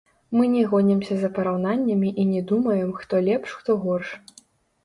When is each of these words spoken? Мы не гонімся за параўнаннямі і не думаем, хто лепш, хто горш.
Мы 0.35 0.43
не 0.53 0.61
гонімся 0.71 1.17
за 1.19 1.29
параўнаннямі 1.35 2.09
і 2.23 2.25
не 2.31 2.41
думаем, 2.53 2.97
хто 3.03 3.23
лепш, 3.29 3.49
хто 3.59 3.71
горш. 3.85 4.09